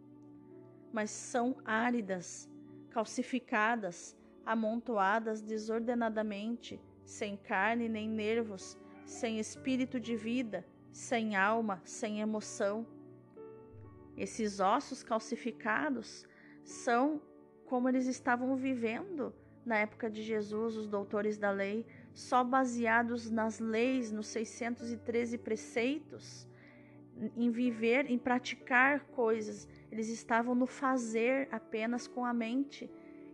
mas 0.93 1.09
são 1.09 1.55
áridas, 1.65 2.49
calcificadas, 2.89 4.15
amontoadas 4.45 5.41
desordenadamente, 5.41 6.79
sem 7.03 7.35
carne 7.35 7.89
nem 7.89 8.07
nervos, 8.07 8.77
sem 9.05 9.39
espírito 9.39 9.99
de 9.99 10.15
vida, 10.15 10.65
sem 10.91 11.35
alma, 11.35 11.81
sem 11.83 12.21
emoção. 12.21 12.85
Esses 14.15 14.59
ossos 14.59 15.03
calcificados 15.03 16.25
são 16.63 17.21
como 17.65 17.89
eles 17.89 18.07
estavam 18.07 18.55
vivendo 18.55 19.33
na 19.65 19.77
época 19.77 20.09
de 20.09 20.23
Jesus, 20.23 20.75
os 20.75 20.87
doutores 20.87 21.37
da 21.37 21.51
lei, 21.51 21.85
só 22.13 22.43
baseados 22.43 23.29
nas 23.29 23.59
leis, 23.59 24.11
nos 24.11 24.27
613 24.27 25.37
preceitos, 25.37 26.47
em 27.35 27.51
viver, 27.51 28.09
em 28.09 28.17
praticar 28.17 29.01
coisas. 29.07 29.67
Eles 29.91 30.09
estavam 30.09 30.55
no 30.55 30.65
fazer 30.65 31.47
apenas 31.51 32.07
com 32.07 32.25
a 32.25 32.33
mente. 32.33 32.89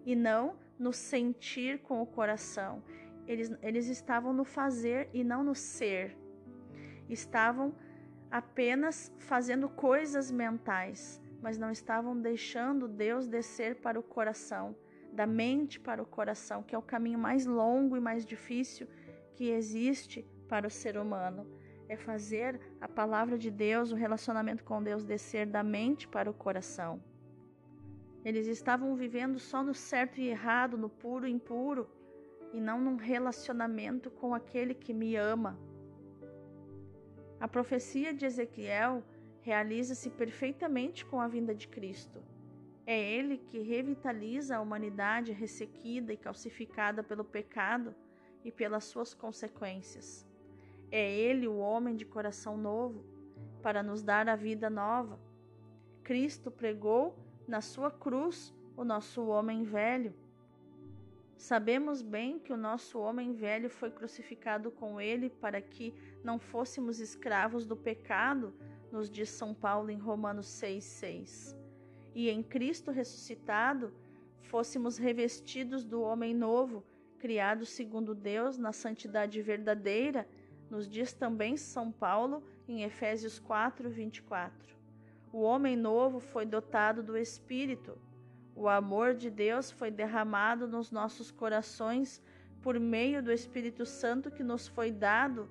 e 0.06 0.16
não 0.16 0.56
no 0.80 0.94
sentir 0.94 1.80
com 1.80 2.02
o 2.02 2.06
coração. 2.06 2.82
Eles, 3.28 3.52
eles 3.62 3.88
estavam 3.88 4.32
no 4.32 4.46
fazer 4.46 5.10
e 5.13 5.24
não 5.24 5.44
no 5.44 5.54
ser. 5.54 6.18
Estavam 7.10 7.76
apenas 8.32 9.13
fazendo 9.18 9.68
coisas 9.68 10.32
mentais, 10.32 11.22
mas 11.42 11.58
não 11.58 11.72
estavam 11.72 12.20
deixando 12.20 12.88
Deus 12.88 13.28
descer 13.28 13.76
para 13.76 14.00
o 14.00 14.04
coração, 14.04 14.76
da 15.17 15.25
mente 15.25 15.80
para 15.80 16.01
o 16.01 16.06
coração, 16.06 16.62
que 16.62 16.75
é 16.75 16.77
o 16.77 16.89
caminho 16.93 17.17
mais 17.17 17.43
longo 17.47 17.97
e 17.97 17.99
mais 17.99 18.23
difícil 18.23 18.86
que 19.34 19.45
existe 19.49 20.23
para 20.47 20.67
o 20.67 20.69
ser 20.69 20.95
humano. 20.95 21.41
É 21.89 21.95
fazer 21.97 22.62
a 22.80 22.88
palavra 22.88 23.36
de 23.36 23.49
Deus, 23.49 23.91
o 23.91 23.95
relacionamento 23.95 24.63
com 24.63 24.84
Deus 24.89 25.03
descer 25.03 25.47
da 25.47 25.63
mente 25.63 26.08
para 26.08 26.30
o 26.30 26.34
coração. 26.45 27.01
Eles 28.23 28.45
estavam 28.45 28.95
vivendo 28.95 29.39
só 29.39 29.63
no 29.63 29.73
certo 29.73 30.19
e 30.19 30.27
errado, 30.27 30.77
no 30.77 30.89
puro 30.89 31.25
e 31.25 31.32
impuro, 31.32 31.89
e 32.53 32.62
não 32.62 32.80
num 32.80 32.97
relacionamento 32.97 34.12
com 34.12 34.36
aquele 34.36 34.75
que 34.75 34.93
me 34.93 35.15
ama. 35.15 35.58
A 37.39 37.47
profecia 37.47 38.13
de 38.13 38.25
Ezequiel 38.25 39.03
realiza-se 39.41 40.10
perfeitamente 40.12 41.03
com 41.06 41.19
a 41.19 41.27
vinda 41.27 41.56
de 41.56 41.67
Cristo. 41.67 42.19
É 42.89 42.97
Ele 42.97 43.38
que 43.38 43.60
revitaliza 43.60 44.56
a 44.56 44.62
humanidade 44.62 45.34
ressequida 45.34 46.13
e 46.13 46.17
calcificada 46.17 47.04
pelo 47.04 47.26
pecado 47.26 47.93
e 48.45 48.50
pelas 48.50 48.86
suas 48.86 49.13
consequências. 49.13 50.26
É 50.89 51.12
Ele 51.12 51.50
o 51.50 51.58
homem 51.58 51.97
de 51.97 52.06
coração 52.06 52.58
novo, 52.58 53.04
para 53.62 53.84
nos 53.84 54.02
dar 54.02 54.30
a 54.30 54.38
vida 54.38 54.69
nova. 54.69 55.19
Cristo 56.02 56.50
pregou 56.50 57.13
na 57.45 57.60
sua 57.60 57.91
cruz 57.91 58.56
o 58.78 58.86
nosso 58.86 59.28
homem 59.28 59.65
velho. 59.65 60.13
Sabemos 61.36 62.02
bem 62.02 62.39
que 62.39 62.54
o 62.54 62.58
nosso 62.58 63.00
homem 63.00 63.34
velho 63.34 63.69
foi 63.69 63.91
crucificado 63.91 64.71
com 64.71 65.02
ele 65.02 65.30
para 65.30 65.62
que 65.62 65.93
não 66.23 66.39
fôssemos 66.39 67.02
escravos 67.02 67.65
do 67.65 67.76
pecado, 67.76 68.54
nos 68.93 69.10
diz 69.10 69.30
São 69.30 69.54
Paulo 69.54 69.89
em 69.89 69.97
Romanos 69.97 70.47
6,6. 70.47 71.66
E 72.17 72.32
em 72.32 72.41
Cristo 72.41 72.89
ressuscitado, 72.89 73.93
fôssemos 74.41 74.97
revestidos 74.97 75.86
do 75.86 76.01
homem 76.01 76.34
novo, 76.34 76.84
criado 77.19 77.63
segundo 77.63 78.15
Deus 78.15 78.58
na 78.58 78.73
santidade 78.73 79.39
verdadeira, 79.39 80.27
nos 80.67 80.89
diz 80.89 81.13
também 81.13 81.56
São 81.56 81.91
Paulo 81.91 82.43
em 82.67 82.82
Efésios 82.82 83.38
4, 83.38 83.88
24. 83.88 84.75
O 85.32 85.41
homem 85.41 85.75
novo 85.75 86.19
foi 86.19 86.43
dotado 86.43 87.03
do 87.03 87.15
Espírito. 87.15 87.95
O 88.56 88.67
amor 88.67 89.13
de 89.13 89.30
Deus 89.30 89.69
foi 89.69 89.91
derramado 89.91 90.67
nos 90.67 90.89
nossos 90.89 91.30
corações 91.30 92.19
por 92.63 92.80
meio 92.80 93.21
do 93.21 93.32
Espírito 93.32 93.86
Santo 93.86 94.32
que 94.32 94.41
nos 94.41 94.67
foi 94.67 94.91
dado, 94.91 95.47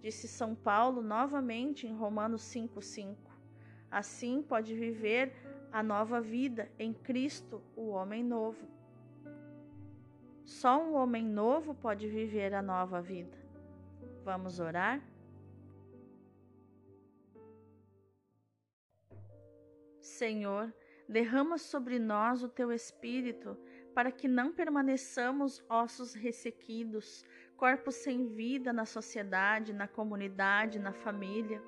disse 0.00 0.26
São 0.26 0.54
Paulo 0.54 1.02
novamente 1.02 1.86
em 1.86 1.94
Romanos 1.94 2.40
5,5. 2.40 3.16
Assim 3.90 4.42
pode 4.42 4.74
viver 4.74 5.45
a 5.72 5.82
nova 5.82 6.20
vida 6.20 6.70
em 6.78 6.92
Cristo, 6.92 7.62
o 7.76 7.88
homem 7.88 8.22
novo. 8.22 8.66
Só 10.44 10.80
um 10.82 10.94
homem 10.94 11.24
novo 11.24 11.74
pode 11.74 12.08
viver 12.08 12.54
a 12.54 12.62
nova 12.62 13.02
vida. 13.02 13.36
Vamos 14.24 14.60
orar? 14.60 15.02
Senhor, 20.00 20.72
derrama 21.08 21.58
sobre 21.58 21.98
nós 21.98 22.42
o 22.42 22.48
teu 22.48 22.72
espírito, 22.72 23.56
para 23.94 24.10
que 24.10 24.28
não 24.28 24.52
permaneçamos 24.52 25.64
ossos 25.68 26.14
ressequidos, 26.14 27.24
corpos 27.56 27.96
sem 27.96 28.28
vida 28.28 28.72
na 28.72 28.84
sociedade, 28.84 29.72
na 29.72 29.88
comunidade, 29.88 30.78
na 30.78 30.92
família. 30.92 31.62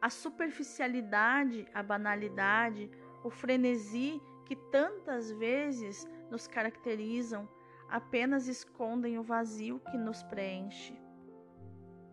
A 0.00 0.08
superficialidade, 0.08 1.66
a 1.74 1.82
banalidade, 1.82 2.90
o 3.22 3.30
frenesi 3.30 4.20
que 4.44 4.56
tantas 4.56 5.30
vezes 5.32 6.06
nos 6.30 6.46
caracterizam 6.46 7.48
apenas 7.88 8.48
escondem 8.48 9.18
o 9.18 9.22
vazio 9.22 9.80
que 9.90 9.96
nos 9.96 10.22
preenche. 10.22 10.98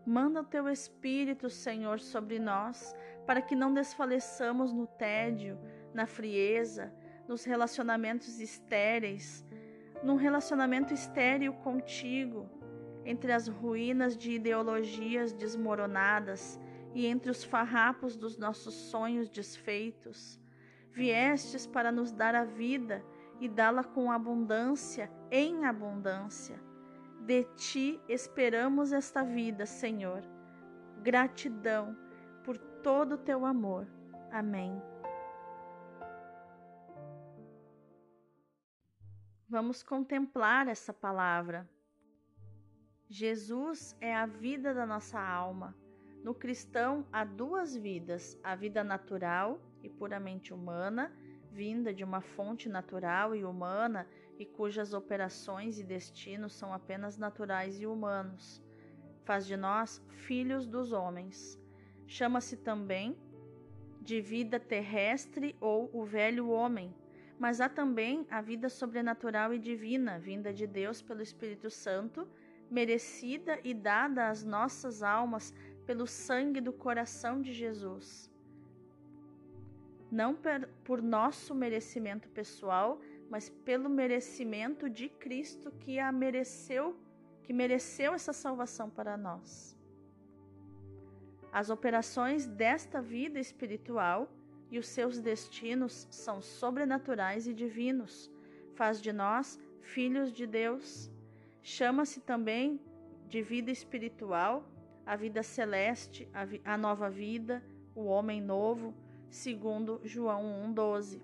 Manda 0.06 0.42
o 0.42 0.46
teu 0.46 0.70
Espírito, 0.70 1.50
Senhor, 1.50 2.00
sobre 2.00 2.38
nós, 2.40 2.96
para 3.26 3.42
que 3.42 3.56
não 3.56 3.74
desfaleçamos 3.74 4.72
no 4.72 4.86
tédio, 4.86 5.58
na 5.94 6.06
frieza, 6.06 6.94
nos 7.28 7.44
relacionamentos 7.44 8.40
estéreis, 8.40 9.44
num 10.04 10.16
relacionamento 10.16 10.94
estéril 10.94 11.54
contigo, 11.54 12.48
entre 13.04 13.32
as 13.32 13.48
ruínas 13.48 14.16
de 14.16 14.32
ideologias 14.34 15.34
desmoronadas 15.34 16.60
e 16.94 17.06
entre 17.08 17.32
os 17.32 17.44
farrapos 17.44 18.16
dos 18.16 18.38
nossos 18.38 18.74
sonhos 18.74 19.30
desfeitos. 19.30 20.40
Viestes 20.96 21.68
para 21.68 21.92
nos 21.92 22.14
dar 22.14 22.34
a 22.34 22.46
vida 22.46 23.04
e 23.42 23.50
dá-la 23.50 23.84
com 23.84 24.10
abundância, 24.10 25.12
em 25.30 25.66
abundância. 25.66 26.58
De 27.20 27.44
ti 27.58 28.02
esperamos 28.08 28.94
esta 28.94 29.22
vida, 29.22 29.66
Senhor. 29.66 30.24
Gratidão 31.04 31.98
por 32.46 32.58
todo 32.58 33.16
o 33.16 33.18
teu 33.18 33.46
amor. 33.46 33.86
Amém. 34.32 34.82
Vamos 39.50 39.84
contemplar 39.84 40.70
essa 40.70 40.94
palavra. 40.94 41.70
Jesus 43.10 43.98
é 44.00 44.16
a 44.16 44.26
vida 44.26 44.74
da 44.74 44.86
nossa 44.86 45.20
alma. 45.20 45.76
No 46.24 46.34
cristão 46.34 47.06
há 47.12 47.26
duas 47.26 47.76
vidas: 47.76 48.40
a 48.42 48.56
vida 48.56 48.82
natural 48.82 49.60
e 49.86 49.90
puramente 49.90 50.54
humana, 50.54 51.12
vinda 51.52 51.94
de 51.94 52.04
uma 52.04 52.22
fonte 52.22 52.68
natural 52.68 53.36
e 53.36 53.46
humana 53.46 54.08
e 54.38 54.46
cujas 54.46 54.94
operações 54.94 55.80
e 55.80 55.84
destinos 55.84 56.54
são 56.54 56.74
apenas 56.74 57.18
naturais 57.18 57.80
e 57.80 57.86
humanos. 57.86 58.62
Faz 59.24 59.46
de 59.46 59.56
nós 59.56 60.02
filhos 60.10 60.68
dos 60.68 60.92
homens. 60.92 61.60
Chama-se 62.08 62.58
também 62.58 63.18
de 64.02 64.22
vida 64.22 64.60
terrestre 64.60 65.56
ou 65.60 65.90
o 65.94 66.04
velho 66.04 66.50
homem, 66.50 66.94
mas 67.40 67.60
há 67.60 67.68
também 67.68 68.26
a 68.30 68.42
vida 68.42 68.70
sobrenatural 68.70 69.54
e 69.54 69.60
divina, 69.60 70.20
vinda 70.20 70.54
de 70.54 70.68
Deus 70.68 71.02
pelo 71.02 71.22
Espírito 71.22 71.70
Santo, 71.70 72.28
merecida 72.70 73.60
e 73.64 73.74
dada 73.74 74.30
às 74.30 74.44
nossas 74.44 75.02
almas 75.02 75.54
pelo 75.86 76.06
sangue 76.06 76.62
do 76.62 76.74
coração 76.74 77.42
de 77.42 77.54
Jesus. 77.54 78.30
Não 80.20 80.34
por 80.86 81.02
nosso 81.02 81.54
merecimento 81.54 82.30
pessoal, 82.30 83.02
mas 83.30 83.50
pelo 83.50 83.90
merecimento 83.90 84.90
de 84.90 85.10
Cristo 85.10 85.72
que 85.82 86.00
a 86.00 86.10
mereceu, 86.10 86.96
que 87.44 87.52
mereceu 87.52 88.14
essa 88.14 88.32
salvação 88.32 88.90
para 88.90 89.18
nós. 89.18 89.78
As 91.52 91.70
operações 91.70 92.46
desta 92.46 93.02
vida 93.02 93.42
espiritual 93.42 94.32
e 94.72 94.80
os 94.80 94.88
seus 94.88 95.20
destinos 95.20 96.08
são 96.10 96.42
sobrenaturais 96.42 97.46
e 97.46 97.54
divinos. 97.54 98.32
Faz 98.74 99.02
de 99.02 99.12
nós 99.12 99.60
filhos 99.82 100.32
de 100.32 100.48
Deus. 100.48 101.12
Chama-se 101.62 102.22
também 102.22 102.80
de 103.28 103.42
vida 103.42 103.70
espiritual, 103.70 104.64
a 105.06 105.18
vida 105.18 105.44
celeste, 105.44 106.26
a, 106.34 106.46
vi 106.46 106.62
a 106.64 106.78
nova 106.78 107.10
vida, 107.10 107.62
o 107.94 108.06
homem 108.06 108.40
novo, 108.40 108.94
segundo 109.30 110.00
João 110.04 110.44
1:12. 110.68 111.22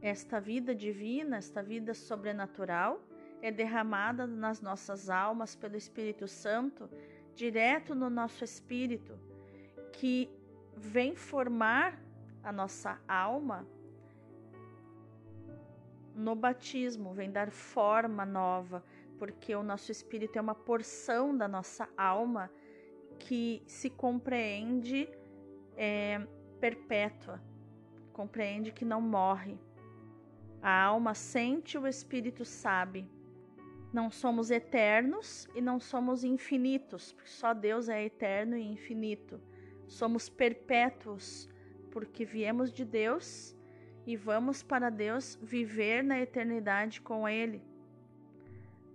Esta 0.00 0.40
vida 0.40 0.74
divina, 0.74 1.36
esta 1.36 1.62
vida 1.62 1.94
sobrenatural, 1.94 3.00
é 3.40 3.50
derramada 3.50 4.26
nas 4.26 4.60
nossas 4.60 5.08
almas 5.08 5.54
pelo 5.54 5.76
Espírito 5.76 6.26
Santo, 6.26 6.88
direto 7.34 7.94
no 7.94 8.10
nosso 8.10 8.44
espírito, 8.44 9.18
que 9.92 10.30
vem 10.76 11.14
formar 11.14 12.00
a 12.42 12.52
nossa 12.52 13.00
alma 13.06 13.66
no 16.14 16.34
batismo, 16.34 17.14
vem 17.14 17.30
dar 17.30 17.50
forma 17.50 18.24
nova, 18.24 18.84
porque 19.18 19.54
o 19.54 19.62
nosso 19.62 19.90
espírito 19.90 20.36
é 20.36 20.40
uma 20.40 20.54
porção 20.54 21.36
da 21.36 21.48
nossa 21.48 21.88
alma 21.96 22.50
que 23.18 23.62
se 23.66 23.88
compreende 23.88 25.08
é, 25.76 26.26
perpétua, 26.62 27.42
compreende 28.12 28.70
que 28.70 28.84
não 28.84 29.00
morre. 29.00 29.58
A 30.62 30.84
alma 30.84 31.12
sente, 31.12 31.76
o 31.76 31.88
espírito 31.88 32.44
sabe. 32.44 33.04
Não 33.92 34.12
somos 34.12 34.48
eternos 34.48 35.48
e 35.56 35.60
não 35.60 35.80
somos 35.80 36.22
infinitos, 36.22 37.12
porque 37.14 37.30
só 37.30 37.52
Deus 37.52 37.88
é 37.88 38.04
eterno 38.04 38.56
e 38.56 38.62
infinito. 38.62 39.40
Somos 39.88 40.28
perpétuos, 40.28 41.48
porque 41.90 42.24
viemos 42.24 42.72
de 42.72 42.84
Deus 42.84 43.56
e 44.06 44.16
vamos 44.16 44.62
para 44.62 44.88
Deus 44.88 45.36
viver 45.42 46.04
na 46.04 46.20
eternidade 46.20 47.00
com 47.00 47.28
Ele. 47.28 47.60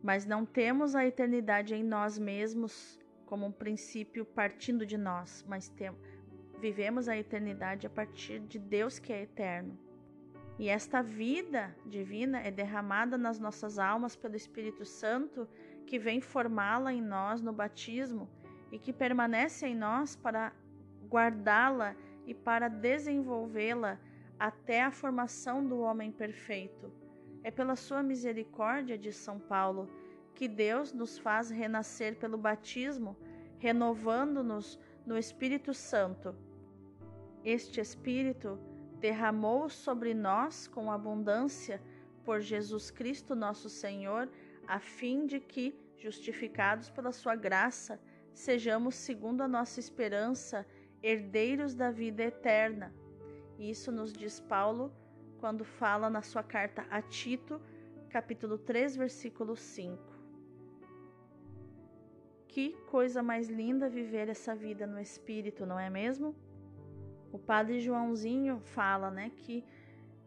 Mas 0.01 0.25
não 0.25 0.45
temos 0.45 0.95
a 0.95 1.05
eternidade 1.05 1.75
em 1.75 1.83
nós 1.83 2.17
mesmos 2.17 2.97
como 3.25 3.45
um 3.45 3.51
princípio 3.51 4.23
partindo 4.23 4.85
de 4.85 4.97
nós, 4.97 5.43
mas 5.45 5.67
temos, 5.67 5.99
vivemos 6.59 7.07
a 7.07 7.17
eternidade 7.17 7.85
a 7.85 7.89
partir 7.89 8.39
de 8.39 8.57
Deus 8.57 8.99
que 8.99 9.13
é 9.13 9.21
eterno. 9.23 9.77
E 10.59 10.69
esta 10.69 11.03
vida 11.03 11.75
divina 11.85 12.39
é 12.39 12.49
derramada 12.49 13.17
nas 13.17 13.39
nossas 13.39 13.77
almas 13.77 14.15
pelo 14.15 14.35
Espírito 14.35 14.83
Santo, 14.85 15.47
que 15.85 15.99
vem 15.99 16.19
formá-la 16.19 16.91
em 16.91 17.01
nós 17.01 17.41
no 17.41 17.53
batismo 17.53 18.27
e 18.71 18.79
que 18.79 18.91
permanece 18.91 19.67
em 19.67 19.75
nós 19.75 20.15
para 20.15 20.51
guardá-la 21.07 21.95
e 22.25 22.33
para 22.33 22.67
desenvolvê-la 22.67 23.99
até 24.39 24.83
a 24.83 24.91
formação 24.91 25.65
do 25.65 25.79
homem 25.79 26.11
perfeito. 26.11 26.91
É 27.43 27.51
pela 27.51 27.75
sua 27.75 28.01
misericórdia, 28.01 28.97
de 28.97 29.13
São 29.13 29.39
Paulo, 29.39 29.89
que 30.33 30.47
Deus 30.47 30.91
nos 30.91 31.17
faz 31.17 31.49
renascer 31.49 32.17
pelo 32.17 32.37
batismo, 32.37 33.15
renovando-nos 33.59 34.77
no 35.05 35.17
Espírito 35.17 35.73
Santo. 35.73 36.35
Este 37.55 37.79
Espírito 37.79 38.59
derramou 38.99 39.69
sobre 39.69 40.13
nós 40.13 40.67
com 40.67 40.91
abundância 40.91 41.81
por 42.25 42.41
Jesus 42.41 42.91
Cristo, 42.91 43.37
nosso 43.37 43.69
Senhor, 43.69 44.29
a 44.67 44.81
fim 44.81 45.25
de 45.25 45.39
que, 45.39 45.73
justificados 45.95 46.89
pela 46.89 47.13
sua 47.13 47.37
graça, 47.37 48.01
sejamos, 48.33 48.95
segundo 48.95 49.43
a 49.43 49.47
nossa 49.47 49.79
esperança, 49.79 50.67
herdeiros 51.01 51.73
da 51.73 51.89
vida 51.89 52.21
eterna. 52.21 52.93
Isso 53.57 53.93
nos 53.93 54.11
diz 54.11 54.41
Paulo 54.41 54.91
quando 55.39 55.63
fala 55.63 56.09
na 56.09 56.21
sua 56.21 56.43
carta 56.43 56.85
a 56.89 57.01
Tito, 57.01 57.61
capítulo 58.09 58.57
3, 58.57 58.97
versículo 58.97 59.55
5. 59.55 60.03
Que 62.45 62.73
coisa 62.91 63.23
mais 63.23 63.47
linda 63.47 63.87
viver 63.87 64.27
essa 64.27 64.53
vida 64.53 64.85
no 64.85 64.99
espírito, 64.99 65.65
não 65.65 65.79
é 65.79 65.89
mesmo? 65.89 66.35
O 67.31 67.39
padre 67.39 67.79
Joãozinho 67.79 68.59
fala, 68.59 69.11
né, 69.11 69.31
que 69.35 69.63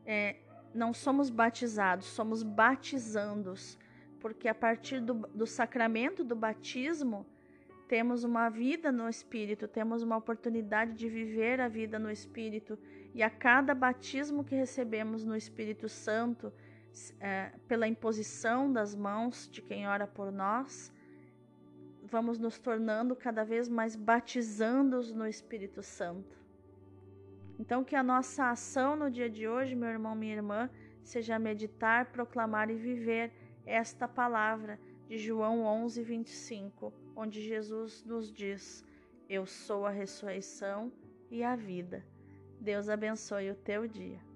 é, 0.04 0.36
não 0.74 0.92
somos 0.92 1.30
batizados, 1.30 2.06
somos 2.06 2.42
batizandos, 2.42 3.78
porque 4.20 4.48
a 4.48 4.54
partir 4.54 5.00
do, 5.00 5.14
do 5.28 5.46
sacramento 5.46 6.22
do 6.22 6.36
batismo 6.36 7.26
temos 7.88 8.22
uma 8.22 8.48
vida 8.48 8.92
no 8.92 9.08
Espírito, 9.08 9.66
temos 9.66 10.02
uma 10.02 10.16
oportunidade 10.16 10.94
de 10.94 11.08
viver 11.08 11.60
a 11.60 11.66
vida 11.66 11.98
no 11.98 12.10
Espírito, 12.10 12.78
e 13.12 13.22
a 13.22 13.28
cada 13.28 13.74
batismo 13.74 14.44
que 14.44 14.54
recebemos 14.54 15.24
no 15.24 15.34
Espírito 15.34 15.88
Santo, 15.88 16.52
é, 17.18 17.52
pela 17.66 17.88
imposição 17.88 18.72
das 18.72 18.94
mãos 18.94 19.48
de 19.50 19.60
quem 19.60 19.88
ora 19.88 20.06
por 20.06 20.30
nós, 20.30 20.92
vamos 22.04 22.38
nos 22.38 22.58
tornando 22.58 23.14
cada 23.16 23.44
vez 23.44 23.68
mais 23.68 23.96
batizandos 23.96 25.12
no 25.12 25.26
Espírito 25.26 25.82
Santo. 25.82 26.39
Então, 27.60 27.84
que 27.84 27.94
a 27.94 28.02
nossa 28.02 28.48
ação 28.48 28.96
no 28.96 29.10
dia 29.10 29.28
de 29.28 29.46
hoje, 29.46 29.76
meu 29.76 29.90
irmão, 29.90 30.14
minha 30.14 30.34
irmã, 30.34 30.70
seja 31.02 31.38
meditar, 31.38 32.06
proclamar 32.10 32.70
e 32.70 32.74
viver 32.74 33.30
esta 33.66 34.08
palavra 34.08 34.80
de 35.06 35.18
João 35.18 35.64
11, 35.64 36.02
25, 36.02 36.90
onde 37.14 37.42
Jesus 37.42 38.02
nos 38.02 38.32
diz: 38.32 38.82
Eu 39.28 39.44
sou 39.44 39.84
a 39.84 39.90
ressurreição 39.90 40.90
e 41.30 41.44
a 41.44 41.54
vida. 41.54 42.02
Deus 42.58 42.88
abençoe 42.88 43.50
o 43.50 43.54
teu 43.54 43.86
dia. 43.86 44.29